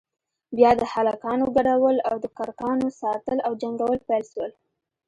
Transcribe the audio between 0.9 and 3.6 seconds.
هلکانو گډول او د کرکانو ساتل او